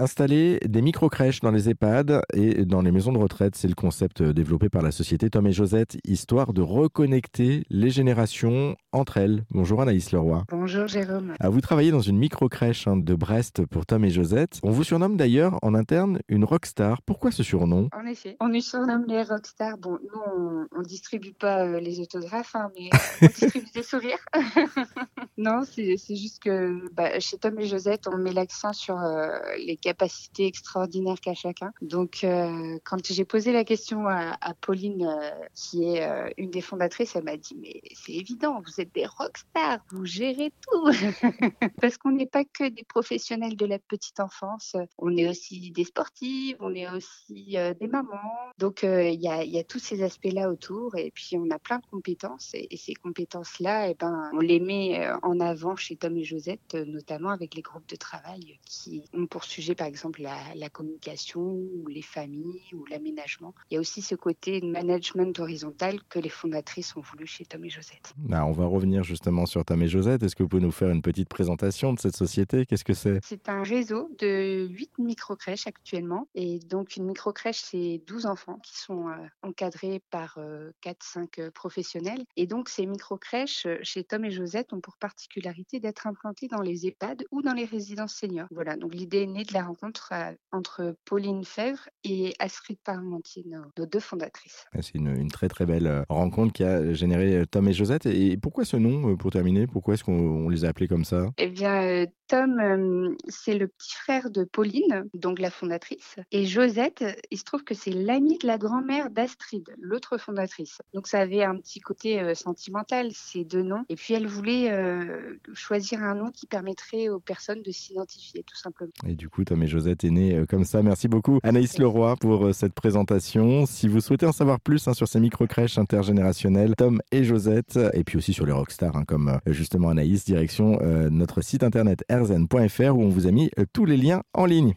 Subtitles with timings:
[0.00, 4.22] Installer des micro-crèches dans les EHPAD et dans les maisons de retraite, c'est le concept
[4.22, 9.44] développé par la société Tom et Josette, histoire de reconnecter les générations entre elles.
[9.50, 10.44] Bonjour Anaïs Leroy.
[10.48, 11.34] Bonjour Jérôme.
[11.38, 14.58] Ah, vous travaillez dans une micro-crèche hein, de Brest pour Tom et Josette.
[14.62, 17.02] On vous surnomme d'ailleurs en interne une rockstar.
[17.02, 17.90] Pourquoi ce surnom?
[17.92, 19.76] En effet, on nous surnomme les rockstars.
[19.76, 22.88] Bon, nous, on, ne distribue pas euh, les autographes, hein, mais
[23.20, 24.24] on distribue des sourires.
[25.40, 29.76] non, c'est juste que bah, chez Tom et Josette, on met l'accent sur euh, les
[29.76, 31.72] capacités extraordinaires qu'a chacun.
[31.82, 35.08] Donc, euh, quand j'ai posé la question à, Pauline,
[35.54, 39.78] qui est une des fondatrices, elle m'a dit, mais c'est évident, vous êtes des rockstars,
[39.90, 40.90] vous gérez tout.
[41.80, 45.84] Parce qu'on n'est pas que des professionnels de la petite enfance, on est aussi des
[45.84, 48.10] sportives, on est aussi euh, des mamans.
[48.58, 51.86] Donc euh, il y, a, tous ces aspects-là autour et puis on a plein de
[51.86, 56.24] compétences et, ces compétences-là, eh ben, on les met euh, en avant chez Tom et
[56.24, 61.40] Josette, notamment avec les groupes de travail qui ont pour sujet par exemple la, communication
[61.40, 63.54] ou les familles ou l'aménagement.
[63.70, 67.44] Il y a aussi ce côté de management horizontal que les fondatrices ont voulu chez
[67.44, 68.14] Tom et Josette.
[68.30, 70.22] Ah, on va revenir justement sur Tom et Josette.
[70.22, 72.66] Est-ce que vous pouvez nous faire une petite présentation de cette société?
[72.66, 73.18] Qu'est-ce que c'est?
[73.24, 76.28] C'est un réseau de 8 micro-crèches actuellement.
[76.34, 81.50] Et donc, une micro-crèche, c'est 12 enfants qui sont euh, encadrés par 4-5 euh, euh,
[81.50, 82.24] professionnels.
[82.36, 86.86] Et donc, ces micro-crèches, chez Tom et Josette, ont pour particularité d'être implantées dans les
[86.86, 88.46] EHPAD ou dans les résidences seniors.
[88.50, 90.14] Voilà, donc l'idée est née de la rencontre
[90.50, 94.64] entre Pauline Fèvre et Astrid Parmentier, nos, deux fondatrices.
[94.80, 98.06] C'est une, une, très très belle rencontre qui a généré Tom et Josette.
[98.06, 99.66] Et pourquoi ce nom, pour terminer?
[99.66, 101.26] Pourquoi est-ce qu'on les a appelés comme ça?
[101.36, 106.14] Eh bien, Tom, c'est le petit frère de Pauline, donc la fondatrice.
[106.30, 110.80] Et Josette, il se trouve que c'est l'amie de la grand-mère d'Astrid, l'autre fondatrice.
[110.94, 113.84] Donc ça avait un petit côté euh, sentimental, ces deux noms.
[113.88, 115.09] Et puis elle voulait euh,
[115.54, 118.90] choisir un nom qui permettrait aux personnes de s'identifier, tout simplement.
[119.06, 120.82] Et du coup, Tom et Josette est né euh, comme ça.
[120.82, 123.66] Merci beaucoup Anaïs Leroy pour cette présentation.
[123.66, 128.04] Si vous souhaitez en savoir plus hein, sur ces micro-crèches intergénérationnelles, Tom et Josette, et
[128.04, 130.78] puis aussi sur les rockstars, hein, comme justement Anaïs, direction
[131.10, 134.68] notre site internet zen.fr où on vous a mis tous les liens en ligne.